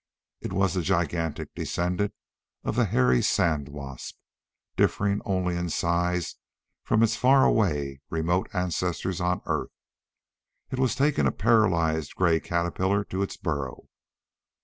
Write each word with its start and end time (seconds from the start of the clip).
It 0.39 0.51
was 0.51 0.73
the 0.73 0.81
gigantic 0.81 1.53
descendant 1.53 2.15
of 2.63 2.75
the 2.75 2.85
hairy 2.85 3.21
sand 3.21 3.69
wasp, 3.69 4.17
differing 4.75 5.21
only 5.25 5.55
in 5.55 5.69
size 5.69 6.37
from 6.83 7.03
its 7.03 7.15
far 7.15 7.45
away, 7.45 8.01
remote 8.09 8.49
ancestors 8.51 9.21
on 9.21 9.43
Earth. 9.45 9.69
It 10.71 10.79
was 10.79 10.95
taking 10.95 11.27
a 11.27 11.31
paralyzed 11.31 12.15
gray 12.15 12.39
caterpillar 12.39 13.03
to 13.13 13.21
its 13.21 13.37
burrow. 13.37 13.89